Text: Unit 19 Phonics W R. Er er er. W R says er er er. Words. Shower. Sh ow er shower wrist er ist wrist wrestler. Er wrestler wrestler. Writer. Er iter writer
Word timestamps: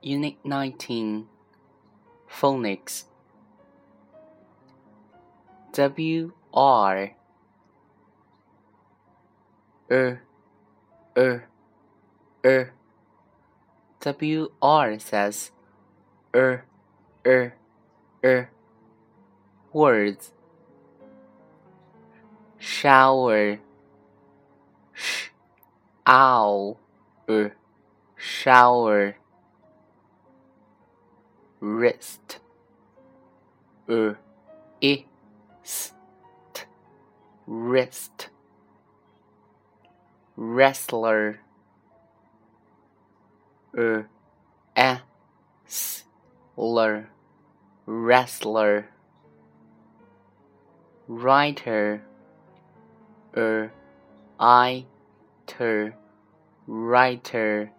Unit 0.00 0.36
19 0.44 1.26
Phonics 2.28 3.04
W 5.72 6.32
R. 6.54 7.10
Er 9.90 10.22
er 11.16 11.48
er. 12.44 12.72
W 14.00 14.46
R 14.62 14.98
says 15.00 15.50
er 16.32 16.64
er 17.24 17.54
er. 18.22 18.50
Words. 19.72 20.32
Shower. 22.58 23.58
Sh 24.94 25.30
ow 26.06 26.76
er 27.28 27.52
shower 28.16 29.16
wrist 31.60 32.40
er 33.88 34.16
ist 34.80 35.94
wrist 37.46 38.30
wrestler. 40.38 41.38
Er 43.72 45.00
wrestler 46.54 47.06
wrestler. 47.86 48.84
Writer. 51.08 52.00
Er 53.34 53.72
iter 54.38 55.94
writer 56.66 57.70